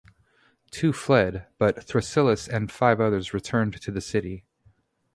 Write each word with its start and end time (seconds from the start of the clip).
Two 0.71 0.93
fled, 0.93 1.45
but 1.59 1.75
Thrasyllus 1.85 2.47
and 2.47 2.71
five 2.71 2.99
others 2.99 3.35
returned 3.35 3.79
to 3.83 3.91
the 3.91 4.01
city. 4.01 4.45